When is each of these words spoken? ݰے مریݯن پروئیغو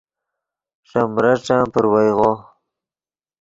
ݰے 0.89 1.01
مریݯن 1.15 1.61
پروئیغو 1.73 2.31